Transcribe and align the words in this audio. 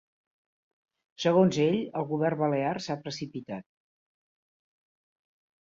Segons 1.25 1.59
ell, 1.67 1.77
el 2.01 2.07
govern 2.13 2.41
balear 2.45 2.73
s’ha 2.87 2.97
precipitat. 3.05 3.71